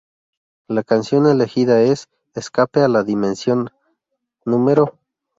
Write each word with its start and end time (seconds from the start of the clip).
La 0.67 0.81
canción 0.81 1.27
elegida 1.27 1.83
es 1.83 2.09
"Escape 2.33 2.81
a 2.81 2.87
la 2.87 3.03
dimensión 3.03 3.69
nro. 4.47 4.97